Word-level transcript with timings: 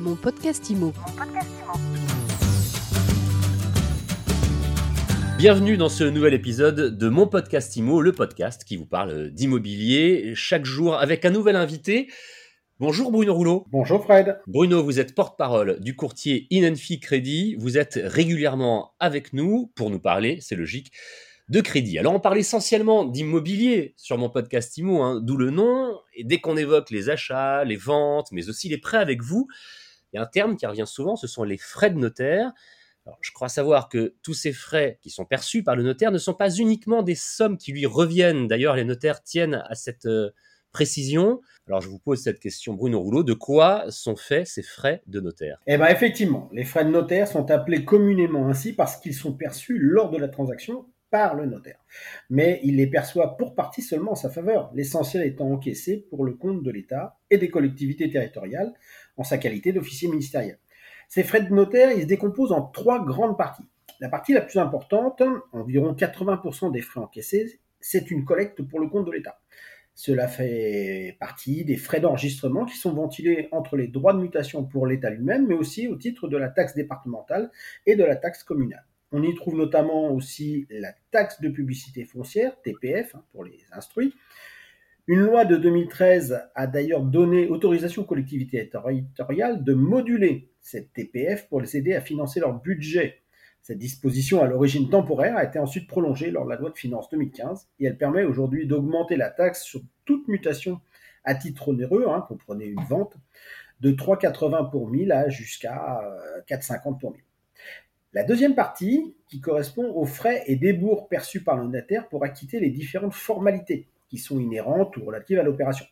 Mon 0.00 0.16
podcast 0.16 0.70
IMO. 0.70 0.94
Bienvenue 5.36 5.76
dans 5.76 5.90
ce 5.90 6.04
nouvel 6.04 6.32
épisode 6.32 6.96
de 6.96 7.08
mon 7.10 7.26
podcast 7.26 7.76
IMO, 7.76 8.00
le 8.00 8.12
podcast 8.12 8.64
qui 8.64 8.78
vous 8.78 8.86
parle 8.86 9.28
d'immobilier 9.28 10.32
chaque 10.34 10.64
jour 10.64 10.94
avec 10.94 11.26
un 11.26 11.30
nouvel 11.30 11.54
invité. 11.54 12.08
Bonjour 12.78 13.12
Bruno 13.12 13.34
Rouleau. 13.34 13.66
Bonjour 13.70 14.02
Fred. 14.02 14.40
Bruno, 14.46 14.82
vous 14.82 15.00
êtes 15.00 15.14
porte-parole 15.14 15.78
du 15.80 15.94
courtier 15.94 16.46
Inenfi 16.48 16.98
Crédit. 16.98 17.56
Vous 17.58 17.76
êtes 17.76 18.00
régulièrement 18.02 18.94
avec 19.00 19.34
nous 19.34 19.70
pour 19.74 19.90
nous 19.90 20.00
parler, 20.00 20.38
c'est 20.40 20.56
logique, 20.56 20.92
de 21.50 21.60
crédit. 21.60 21.98
Alors 21.98 22.14
on 22.14 22.20
parle 22.20 22.38
essentiellement 22.38 23.04
d'immobilier 23.04 23.92
sur 23.98 24.16
mon 24.16 24.30
podcast 24.30 24.78
IMO, 24.78 25.02
hein, 25.02 25.20
d'où 25.20 25.36
le 25.36 25.50
nom. 25.50 26.00
Et 26.14 26.24
dès 26.24 26.38
qu'on 26.38 26.56
évoque 26.56 26.88
les 26.88 27.10
achats, 27.10 27.64
les 27.64 27.76
ventes, 27.76 28.28
mais 28.32 28.48
aussi 28.48 28.70
les 28.70 28.78
prêts 28.78 28.96
avec 28.96 29.20
vous, 29.20 29.46
il 30.12 30.16
y 30.16 30.18
a 30.18 30.22
un 30.22 30.26
terme 30.26 30.56
qui 30.56 30.66
revient 30.66 30.86
souvent, 30.86 31.16
ce 31.16 31.26
sont 31.26 31.44
les 31.44 31.58
frais 31.58 31.90
de 31.90 31.98
notaire. 31.98 32.52
Alors, 33.06 33.18
je 33.22 33.32
crois 33.32 33.48
savoir 33.48 33.88
que 33.88 34.14
tous 34.22 34.34
ces 34.34 34.52
frais 34.52 34.98
qui 35.00 35.10
sont 35.10 35.24
perçus 35.24 35.62
par 35.62 35.74
le 35.74 35.82
notaire 35.82 36.12
ne 36.12 36.18
sont 36.18 36.34
pas 36.34 36.50
uniquement 36.50 37.02
des 37.02 37.14
sommes 37.14 37.56
qui 37.56 37.72
lui 37.72 37.86
reviennent. 37.86 38.46
D'ailleurs, 38.46 38.76
les 38.76 38.84
notaires 38.84 39.22
tiennent 39.22 39.62
à 39.66 39.74
cette 39.74 40.06
euh, 40.06 40.30
précision. 40.72 41.40
Alors, 41.66 41.80
je 41.80 41.88
vous 41.88 41.98
pose 41.98 42.20
cette 42.20 42.40
question, 42.40 42.74
Bruno 42.74 43.00
Rouleau. 43.00 43.22
De 43.22 43.32
quoi 43.32 43.84
sont 43.90 44.16
faits 44.16 44.46
ces 44.46 44.62
frais 44.62 45.02
de 45.06 45.20
notaire? 45.20 45.58
Eh 45.66 45.76
bien, 45.76 45.88
effectivement, 45.88 46.48
les 46.52 46.64
frais 46.64 46.84
de 46.84 46.90
notaire 46.90 47.26
sont 47.26 47.50
appelés 47.50 47.84
communément 47.84 48.48
ainsi 48.48 48.72
parce 48.72 48.96
qu'ils 48.96 49.14
sont 49.14 49.32
perçus 49.32 49.78
lors 49.78 50.10
de 50.10 50.18
la 50.18 50.28
transaction 50.28 50.86
par 51.10 51.34
le 51.34 51.46
notaire. 51.46 51.78
Mais 52.28 52.60
il 52.62 52.76
les 52.76 52.86
perçoit 52.86 53.36
pour 53.36 53.54
partie 53.54 53.82
seulement 53.82 54.12
en 54.12 54.16
sa 54.16 54.30
faveur, 54.30 54.70
l'essentiel 54.74 55.26
étant 55.26 55.50
encaissé 55.50 56.06
pour 56.08 56.24
le 56.24 56.34
compte 56.34 56.62
de 56.62 56.70
l'État 56.70 57.18
et 57.30 57.38
des 57.38 57.50
collectivités 57.50 58.08
territoriales 58.10 58.72
en 59.20 59.24
sa 59.24 59.36
qualité 59.36 59.72
d'officier 59.72 60.08
ministériel. 60.08 60.58
Ces 61.08 61.22
frais 61.22 61.42
de 61.42 61.52
notaire, 61.52 61.92
ils 61.92 62.02
se 62.02 62.06
décomposent 62.06 62.52
en 62.52 62.62
trois 62.62 63.04
grandes 63.04 63.36
parties. 63.36 63.68
La 64.00 64.08
partie 64.08 64.32
la 64.32 64.40
plus 64.40 64.58
importante, 64.58 65.22
environ 65.52 65.92
80% 65.92 66.72
des 66.72 66.80
frais 66.80 67.00
encaissés, 67.00 67.60
c'est 67.80 68.10
une 68.10 68.24
collecte 68.24 68.62
pour 68.62 68.80
le 68.80 68.88
compte 68.88 69.04
de 69.04 69.12
l'État. 69.12 69.38
Cela 69.94 70.26
fait 70.26 71.18
partie 71.20 71.66
des 71.66 71.76
frais 71.76 72.00
d'enregistrement 72.00 72.64
qui 72.64 72.78
sont 72.78 72.94
ventilés 72.94 73.48
entre 73.52 73.76
les 73.76 73.88
droits 73.88 74.14
de 74.14 74.20
mutation 74.20 74.64
pour 74.64 74.86
l'État 74.86 75.10
lui-même, 75.10 75.46
mais 75.46 75.54
aussi 75.54 75.86
au 75.86 75.96
titre 75.96 76.26
de 76.26 76.38
la 76.38 76.48
taxe 76.48 76.74
départementale 76.74 77.50
et 77.84 77.96
de 77.96 78.04
la 78.04 78.16
taxe 78.16 78.42
communale. 78.42 78.86
On 79.12 79.22
y 79.22 79.34
trouve 79.34 79.56
notamment 79.56 80.12
aussi 80.12 80.66
la 80.70 80.94
taxe 81.10 81.42
de 81.42 81.50
publicité 81.50 82.06
foncière, 82.06 82.58
TPF, 82.62 83.14
hein, 83.14 83.24
pour 83.32 83.44
les 83.44 83.58
instruits. 83.72 84.14
Une 85.06 85.20
loi 85.20 85.44
de 85.44 85.56
2013 85.56 86.48
a 86.54 86.66
d'ailleurs 86.66 87.02
donné 87.02 87.48
autorisation 87.48 88.02
aux 88.02 88.04
collectivités 88.04 88.68
territoriales 88.68 89.64
de 89.64 89.72
moduler 89.72 90.50
cette 90.60 90.92
TPF 90.92 91.48
pour 91.48 91.60
les 91.60 91.76
aider 91.76 91.94
à 91.94 92.00
financer 92.00 92.38
leur 92.40 92.60
budget. 92.60 93.22
Cette 93.62 93.78
disposition, 93.78 94.42
à 94.42 94.46
l'origine 94.46 94.90
temporaire, 94.90 95.36
a 95.36 95.44
été 95.44 95.58
ensuite 95.58 95.88
prolongée 95.88 96.30
lors 96.30 96.44
de 96.44 96.50
la 96.50 96.56
loi 96.56 96.70
de 96.70 96.76
finances 96.76 97.08
2015 97.10 97.68
et 97.78 97.86
elle 97.86 97.96
permet 97.96 98.24
aujourd'hui 98.24 98.66
d'augmenter 98.66 99.16
la 99.16 99.30
taxe 99.30 99.62
sur 99.62 99.80
toute 100.04 100.28
mutation 100.28 100.80
à 101.24 101.34
titre 101.34 101.68
onéreux, 101.68 102.06
hein, 102.08 102.24
comprenez 102.28 102.66
une 102.66 102.82
vente, 102.84 103.16
de 103.80 103.92
3,80 103.92 104.70
pour 104.70 104.88
1000 104.88 105.12
à 105.12 105.28
jusqu'à 105.28 106.00
4,50 106.48 106.98
pour 106.98 107.12
1000. 107.12 107.22
La 108.12 108.24
deuxième 108.24 108.54
partie, 108.54 109.14
qui 109.28 109.40
correspond 109.40 109.92
aux 109.94 110.06
frais 110.06 110.42
et 110.46 110.56
débours 110.56 111.08
perçus 111.08 111.42
par 111.42 111.56
le 111.56 111.70
pour 112.10 112.24
acquitter 112.24 112.60
les 112.60 112.70
différentes 112.70 113.14
formalités 113.14 113.86
qui 114.10 114.18
sont 114.18 114.38
inhérentes 114.38 114.96
ou 114.96 115.04
relatives 115.04 115.38
à 115.38 115.42
l'opération. 115.42 115.86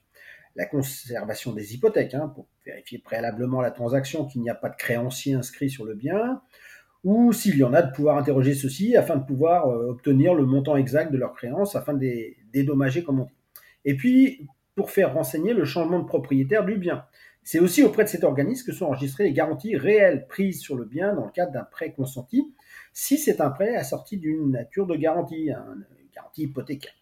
La 0.57 0.67
conservation 0.67 1.53
des 1.53 1.75
hypothèques, 1.75 2.15
hein, 2.15 2.33
pour 2.35 2.49
vérifier 2.67 2.99
préalablement 2.99 3.61
la 3.61 3.71
transaction 3.71 4.27
qu'il 4.27 4.43
n'y 4.43 4.51
a 4.51 4.55
pas 4.55 4.69
de 4.69 4.77
créancier 4.77 5.35
inscrit 5.35 5.71
sur 5.71 5.85
le 5.85 5.95
bien, 5.95 6.43
ou 7.05 7.33
s'il 7.33 7.57
y 7.57 7.65
en 7.65 7.73
a, 7.73 7.83
de 7.83 7.93
pouvoir 7.93 8.19
interroger 8.19 8.55
ceux-ci 8.55 8.97
afin 8.97 9.17
de 9.17 9.25
pouvoir 9.25 9.69
euh, 9.69 9.91
obtenir 9.91 10.35
le 10.35 10.45
montant 10.45 10.77
exact 10.77 11.13
de 11.13 11.17
leur 11.17 11.33
créance 11.33 11.77
afin 11.77 11.95
de 11.95 12.01
les 12.01 12.37
dédommager, 12.53 13.05
comme 13.05 13.21
on 13.21 13.25
dit. 13.25 13.37
Et 13.84 13.95
puis, 13.95 14.49
pour 14.75 14.91
faire 14.91 15.15
renseigner 15.15 15.55
le 15.55 15.65
changement 15.65 16.01
de 16.01 16.07
propriétaire 16.07 16.65
du 16.65 16.77
bien. 16.77 17.05
C'est 17.45 17.61
aussi 17.61 17.83
auprès 17.83 18.05
de 18.05 18.09
cet 18.09 18.25
organisme 18.25 18.67
que 18.67 18.73
sont 18.73 18.87
enregistrées 18.87 19.25
les 19.25 19.33
garanties 19.33 19.77
réelles 19.77 20.27
prises 20.28 20.61
sur 20.61 20.77
le 20.77 20.84
bien 20.84 21.15
dans 21.15 21.25
le 21.25 21.31
cadre 21.31 21.53
d'un 21.53 21.65
prêt 21.65 21.93
consenti, 21.93 22.55
si 22.93 23.17
c'est 23.17 23.41
un 23.41 23.51
prêt 23.51 23.75
assorti 23.75 24.19
d'une 24.19 24.51
nature 24.51 24.87
de 24.87 24.97
garantie, 24.97 25.49
une 25.49 25.87
garantie 26.15 26.43
hypothécaire. 26.43 26.93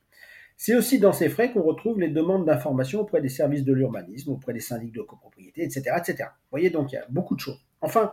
C'est 0.57 0.75
aussi 0.75 0.99
dans 0.99 1.13
ces 1.13 1.29
frais 1.29 1.53
qu'on 1.53 1.63
retrouve 1.63 2.01
les 2.01 2.09
demandes 2.09 2.47
d'information 2.47 3.01
auprès 3.01 3.21
des 3.21 3.29
services 3.29 3.65
de 3.65 3.75
l'urbanisme, 3.75 4.33
auprès 4.33 4.53
des 4.53 4.61
syndics 4.61 4.93
de 4.93 5.03
copropriété, 5.03 5.63
etc., 5.63 5.83
etc. 5.99 6.17
Vous 6.31 6.51
voyez, 6.51 6.71
donc 6.71 6.93
il 6.93 6.95
y 6.95 6.99
a 6.99 7.07
beaucoup 7.11 7.35
de 7.35 7.41
choses. 7.41 7.61
Enfin, 7.83 8.13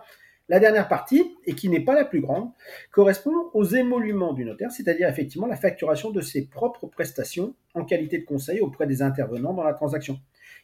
la 0.50 0.60
dernière 0.60 0.90
partie, 0.90 1.36
et 1.46 1.56
qui 1.56 1.70
n'est 1.70 1.80
pas 1.80 1.96
la 1.96 2.04
plus 2.04 2.20
grande, 2.20 2.52
correspond 2.92 3.50
aux 3.54 3.64
émoluments 3.64 4.34
du 4.34 4.44
notaire, 4.44 4.72
c'est-à-dire 4.72 5.08
effectivement 5.08 5.48
la 5.48 5.56
facturation 5.56 6.12
de 6.12 6.20
ses 6.20 6.46
propres 6.48 6.86
prestations 6.88 7.56
en 7.76 7.86
qualité 7.86 8.18
de 8.18 8.26
conseil 8.26 8.60
auprès 8.60 8.86
des 8.86 9.02
intervenants 9.02 9.54
dans 9.54 9.64
la 9.64 9.74
transaction. 9.74 10.20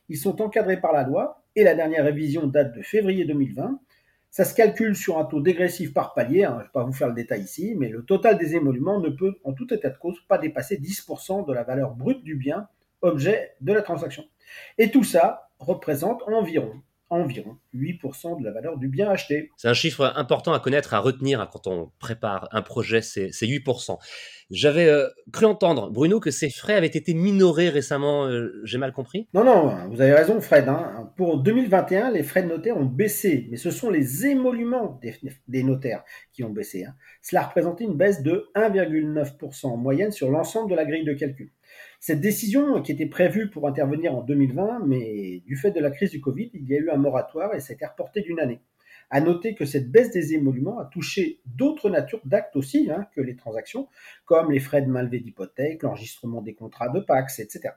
Ils 0.09 0.17
sont 0.17 0.41
encadrés 0.41 0.81
par 0.81 0.91
la 0.91 1.03
loi 1.03 1.43
et 1.55 1.63
la 1.63 1.75
dernière 1.75 2.03
révision 2.03 2.45
date 2.45 2.75
de 2.75 2.81
février 2.81 3.23
2020. 3.23 3.79
Ça 4.31 4.45
se 4.45 4.53
calcule 4.53 4.95
sur 4.95 5.17
un 5.17 5.25
taux 5.25 5.41
dégressif 5.41 5.93
par 5.93 6.13
palier, 6.13 6.43
hein, 6.43 6.53
je 6.53 6.59
ne 6.59 6.63
vais 6.63 6.71
pas 6.71 6.83
vous 6.83 6.93
faire 6.93 7.07
le 7.07 7.15
détail 7.15 7.41
ici, 7.41 7.73
mais 7.77 7.89
le 7.89 8.03
total 8.03 8.37
des 8.37 8.55
émoluments 8.55 8.99
ne 8.99 9.09
peut 9.09 9.39
en 9.43 9.53
tout 9.53 9.73
état 9.73 9.89
de 9.89 9.97
cause 9.97 10.19
pas 10.27 10.37
dépasser 10.37 10.77
10% 10.77 11.47
de 11.47 11.53
la 11.53 11.63
valeur 11.63 11.95
brute 11.95 12.23
du 12.23 12.35
bien 12.35 12.67
objet 13.01 13.55
de 13.61 13.73
la 13.73 13.81
transaction. 13.81 14.23
Et 14.77 14.91
tout 14.91 15.03
ça 15.03 15.49
représente 15.57 16.21
environ 16.27 16.73
environ 17.09 17.57
8% 17.73 18.39
de 18.39 18.45
la 18.45 18.51
valeur 18.51 18.77
du 18.77 18.87
bien 18.87 19.09
acheté. 19.09 19.51
C'est 19.57 19.67
un 19.67 19.73
chiffre 19.73 20.13
important 20.15 20.53
à 20.53 20.59
connaître, 20.59 20.93
à 20.93 20.99
retenir 20.99 21.41
hein, 21.41 21.49
quand 21.51 21.67
on 21.67 21.91
prépare 21.99 22.47
un 22.51 22.61
projet, 22.61 23.01
c'est 23.01 23.29
8%. 23.29 23.97
J'avais 24.51 24.87
euh, 24.87 25.07
cru 25.31 25.45
entendre, 25.45 25.91
Bruno, 25.91 26.19
que 26.19 26.31
ces 26.31 26.49
frais 26.49 26.73
avaient 26.73 26.87
été 26.87 27.13
minorés 27.13 27.69
récemment. 27.69 28.25
Euh, 28.25 28.61
j'ai 28.63 28.79
mal 28.79 28.91
compris? 28.93 29.27
Non, 29.33 29.43
non, 29.43 29.87
vous 29.89 30.01
avez 30.01 30.13
raison, 30.13 30.41
Fred. 30.41 30.67
Hein. 30.67 31.11
Pour 31.17 31.37
2021, 31.43 32.11
les 32.11 32.23
frais 32.23 32.41
de 32.41 32.47
notaire 32.47 32.77
ont 32.77 32.85
baissé, 32.85 33.47
mais 33.51 33.57
ce 33.57 33.69
sont 33.69 33.91
les 33.91 34.25
émoluments 34.25 34.99
des, 35.47 35.63
notaires 35.63 36.03
qui 36.33 36.43
ont 36.43 36.49
baissé. 36.49 36.85
Hein. 36.85 36.95
Cela 37.21 37.43
représentait 37.43 37.83
une 37.83 37.95
baisse 37.95 38.23
de 38.23 38.49
1,9% 38.55 39.67
en 39.67 39.77
moyenne 39.77 40.11
sur 40.11 40.31
l'ensemble 40.31 40.71
de 40.71 40.75
la 40.75 40.85
grille 40.85 41.05
de 41.05 41.13
calcul. 41.13 41.51
Cette 41.99 42.21
décision, 42.21 42.81
qui 42.81 42.93
était 42.93 43.05
prévue 43.05 43.49
pour 43.49 43.67
intervenir 43.67 44.15
en 44.15 44.21
2020, 44.21 44.85
mais 44.85 45.41
du 45.45 45.57
fait 45.57 45.71
de 45.71 45.81
la 45.81 45.91
crise 45.91 46.11
du 46.11 46.21
Covid, 46.21 46.49
il 46.53 46.67
y 46.67 46.73
a 46.73 46.77
eu 46.77 46.89
un 46.89 46.97
moratoire 46.97 47.53
et 47.53 47.59
ça 47.59 47.73
a 47.73 47.75
été 47.75 47.85
reporté 47.85 48.21
d'une 48.21 48.39
année. 48.39 48.61
À 49.09 49.21
noter 49.21 49.53
que 49.53 49.65
cette 49.65 49.91
baisse 49.91 50.11
des 50.11 50.33
émoluments 50.33 50.79
a 50.79 50.85
touché 50.85 51.41
d'autres 51.45 51.89
natures 51.89 52.21
d'actes 52.25 52.55
aussi 52.55 52.89
hein, 52.89 53.07
que 53.15 53.21
les 53.21 53.35
transactions, 53.35 53.89
comme 54.25 54.51
les 54.51 54.59
frais 54.59 54.81
de 54.81 54.87
malvée 54.87 55.19
d'hypothèque, 55.19 55.83
l'enregistrement 55.83 56.41
des 56.41 56.53
contrats 56.53 56.89
de 56.89 56.99
Pax, 56.99 57.39
etc. 57.39 57.73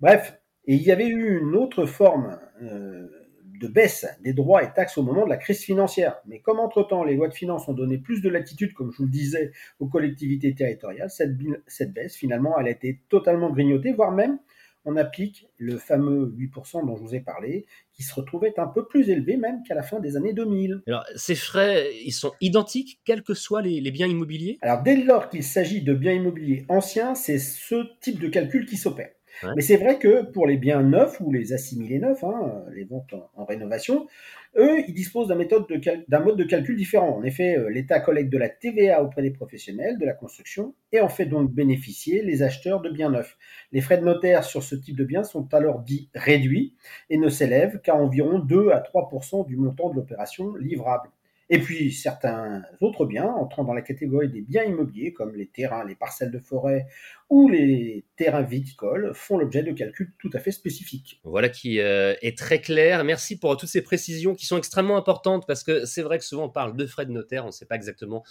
Bref, 0.00 0.38
et 0.66 0.74
il 0.74 0.82
y 0.82 0.92
avait 0.92 1.08
eu 1.08 1.38
une 1.40 1.54
autre 1.54 1.86
forme 1.86 2.38
euh, 2.60 3.08
de 3.58 3.68
baisse 3.68 4.06
des 4.22 4.32
droits 4.32 4.62
et 4.62 4.72
taxes 4.72 4.98
au 4.98 5.02
moment 5.02 5.24
de 5.24 5.30
la 5.30 5.36
crise 5.36 5.60
financière. 5.60 6.16
Mais 6.26 6.40
comme 6.40 6.60
entre-temps 6.60 7.04
les 7.04 7.14
lois 7.14 7.28
de 7.28 7.34
finances 7.34 7.68
ont 7.68 7.74
donné 7.74 7.98
plus 7.98 8.22
de 8.22 8.28
latitude, 8.28 8.72
comme 8.74 8.92
je 8.92 8.98
vous 8.98 9.04
le 9.04 9.10
disais, 9.10 9.52
aux 9.80 9.86
collectivités 9.86 10.54
territoriales, 10.54 11.10
cette, 11.10 11.36
cette 11.66 11.92
baisse, 11.92 12.16
finalement, 12.16 12.58
elle 12.58 12.68
a 12.68 12.70
été 12.70 13.00
totalement 13.08 13.50
grignotée, 13.50 13.92
voire 13.92 14.12
même 14.12 14.38
on 14.84 14.96
applique 14.96 15.48
le 15.58 15.76
fameux 15.76 16.34
8% 16.38 16.86
dont 16.86 16.96
je 16.96 17.02
vous 17.02 17.14
ai 17.14 17.20
parlé, 17.20 17.66
qui 17.92 18.02
se 18.02 18.14
retrouvait 18.14 18.54
un 18.58 18.66
peu 18.66 18.86
plus 18.86 19.10
élevé 19.10 19.36
même 19.36 19.62
qu'à 19.62 19.74
la 19.74 19.82
fin 19.82 20.00
des 20.00 20.16
années 20.16 20.32
2000. 20.32 20.82
Alors, 20.86 21.04
ces 21.14 21.34
frais, 21.34 21.90
ils 22.04 22.12
sont 22.12 22.32
identiques, 22.40 23.00
quels 23.04 23.22
que 23.22 23.34
soient 23.34 23.60
les, 23.60 23.82
les 23.82 23.90
biens 23.90 24.06
immobiliers? 24.06 24.58
Alors, 24.62 24.82
dès 24.82 24.96
lors 24.96 25.28
qu'il 25.28 25.42
s'agit 25.42 25.82
de 25.82 25.92
biens 25.92 26.14
immobiliers 26.14 26.64
anciens, 26.68 27.14
c'est 27.14 27.38
ce 27.38 27.84
type 28.00 28.18
de 28.18 28.28
calcul 28.28 28.64
qui 28.64 28.78
s'opère. 28.78 29.10
Mais 29.56 29.62
c'est 29.62 29.76
vrai 29.76 29.98
que 29.98 30.22
pour 30.30 30.46
les 30.46 30.56
biens 30.56 30.82
neufs 30.82 31.20
ou 31.20 31.32
les 31.32 31.52
assimilés 31.52 31.98
neufs, 31.98 32.22
hein, 32.24 32.64
les 32.72 32.84
ventes 32.84 33.14
en, 33.36 33.44
rénovation, 33.44 34.06
eux, 34.56 34.80
ils 34.86 34.94
disposent 34.94 35.28
d'un 35.28 36.20
mode 36.20 36.36
de 36.36 36.44
calcul 36.44 36.76
différent. 36.76 37.16
En 37.16 37.22
effet, 37.22 37.56
euh, 37.56 37.68
l'État 37.68 38.00
collecte 38.00 38.30
de 38.30 38.38
la 38.38 38.48
TVA 38.48 39.02
auprès 39.02 39.22
des 39.22 39.30
professionnels 39.30 39.98
de 39.98 40.06
la 40.06 40.14
construction 40.14 40.74
et 40.92 41.00
en 41.00 41.08
fait 41.08 41.26
donc 41.26 41.52
bénéficier 41.52 42.22
les 42.22 42.42
acheteurs 42.42 42.80
de 42.80 42.90
biens 42.90 43.10
neufs. 43.10 43.36
Les 43.72 43.80
frais 43.80 43.98
de 43.98 44.04
notaire 44.04 44.44
sur 44.44 44.62
ce 44.62 44.74
type 44.74 44.96
de 44.96 45.04
biens 45.04 45.24
sont 45.24 45.52
alors 45.54 45.80
dits 45.80 46.10
réduits 46.14 46.74
et 47.10 47.18
ne 47.18 47.28
s'élèvent 47.28 47.80
qu'à 47.80 47.94
environ 47.94 48.38
2 48.38 48.70
à 48.70 48.80
3 48.80 49.10
du 49.46 49.56
montant 49.56 49.90
de 49.90 49.96
l'opération 49.96 50.54
livrable. 50.56 51.10
Et 51.50 51.60
puis 51.60 51.92
certains 51.92 52.62
autres 52.80 53.06
biens 53.06 53.26
entrant 53.26 53.64
dans 53.64 53.72
la 53.72 53.82
catégorie 53.82 54.28
des 54.28 54.42
biens 54.42 54.64
immobiliers, 54.64 55.12
comme 55.12 55.34
les 55.34 55.46
terrains, 55.46 55.84
les 55.84 55.94
parcelles 55.94 56.30
de 56.30 56.38
forêt 56.38 56.86
ou 57.30 57.48
les 57.48 58.04
terrains 58.16 58.42
viticoles, 58.42 59.12
font 59.14 59.38
l'objet 59.38 59.62
de 59.62 59.72
calculs 59.72 60.12
tout 60.18 60.30
à 60.34 60.40
fait 60.40 60.50
spécifiques. 60.50 61.20
Voilà 61.24 61.48
qui 61.48 61.80
euh, 61.80 62.14
est 62.20 62.36
très 62.36 62.60
clair. 62.60 63.02
Merci 63.04 63.38
pour 63.38 63.56
toutes 63.56 63.68
ces 63.68 63.82
précisions 63.82 64.34
qui 64.34 64.46
sont 64.46 64.58
extrêmement 64.58 64.96
importantes 64.96 65.46
parce 65.46 65.62
que 65.62 65.86
c'est 65.86 66.02
vrai 66.02 66.18
que 66.18 66.24
souvent 66.24 66.44
on 66.44 66.50
parle 66.50 66.76
de 66.76 66.86
frais 66.86 67.06
de 67.06 67.12
notaire, 67.12 67.44
on 67.44 67.48
ne 67.48 67.52
sait 67.52 67.66
pas 67.66 67.76
exactement 67.76 68.24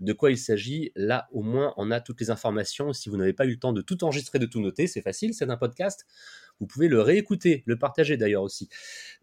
de 0.00 0.12
quoi 0.12 0.30
il 0.30 0.38
s'agit. 0.38 0.92
Là, 0.96 1.28
au 1.32 1.42
moins, 1.42 1.74
on 1.76 1.90
a 1.90 2.00
toutes 2.00 2.20
les 2.20 2.30
informations. 2.30 2.92
Si 2.92 3.08
vous 3.08 3.16
n'avez 3.16 3.32
pas 3.32 3.46
eu 3.46 3.50
le 3.50 3.58
temps 3.58 3.72
de 3.72 3.82
tout 3.82 4.02
enregistrer, 4.02 4.38
de 4.38 4.46
tout 4.46 4.60
noter, 4.60 4.86
c'est 4.86 5.02
facile, 5.02 5.34
c'est 5.34 5.48
un 5.48 5.56
podcast. 5.56 6.06
Vous 6.60 6.66
pouvez 6.66 6.88
le 6.88 7.00
réécouter, 7.00 7.62
le 7.66 7.78
partager 7.78 8.16
d'ailleurs 8.16 8.42
aussi. 8.42 8.68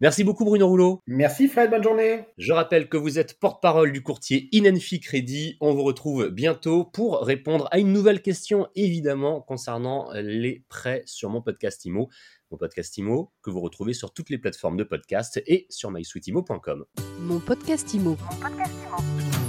Merci 0.00 0.24
beaucoup 0.24 0.44
Bruno 0.44 0.68
Rouleau. 0.68 1.00
Merci 1.06 1.48
Fred, 1.48 1.70
bonne 1.70 1.82
journée. 1.82 2.24
Je 2.38 2.52
rappelle 2.52 2.88
que 2.88 2.96
vous 2.96 3.18
êtes 3.18 3.38
porte-parole 3.38 3.92
du 3.92 4.02
courtier 4.02 4.48
Inenfi 4.52 5.00
Crédit. 5.00 5.56
On 5.60 5.74
vous 5.74 5.82
retrouve 5.82 6.28
bientôt 6.28 6.84
pour 6.84 7.20
répondre 7.22 7.68
à 7.70 7.78
une 7.78 7.92
nouvelle 7.92 8.22
question, 8.22 8.68
évidemment, 8.74 9.40
concernant 9.40 10.10
les 10.14 10.64
prêts 10.68 11.02
sur 11.06 11.30
mon 11.30 11.42
podcast 11.42 11.84
IMO. 11.84 12.08
Mon 12.50 12.58
podcast 12.58 12.96
IMO 12.98 13.32
que 13.42 13.50
vous 13.50 13.60
retrouvez 13.60 13.94
sur 13.94 14.12
toutes 14.12 14.28
les 14.28 14.38
plateformes 14.38 14.76
de 14.76 14.84
podcast 14.84 15.42
et 15.46 15.66
sur 15.70 15.90
mysweetimo.com. 15.90 16.84
Mon 17.20 17.40
podcast 17.40 17.94
IMO. 17.94 18.10
Mon 18.10 18.36
podcast 18.36 18.74
IMO. 18.86 19.41